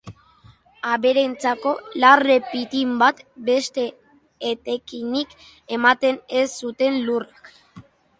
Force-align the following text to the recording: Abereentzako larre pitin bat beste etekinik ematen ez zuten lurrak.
Abereentzako 0.91 1.73
larre 2.03 2.37
pitin 2.53 2.95
bat 3.03 3.21
beste 3.49 3.83
etekinik 4.53 5.35
ematen 5.77 6.19
ez 6.41 6.47
zuten 6.55 6.99
lurrak. 7.11 7.53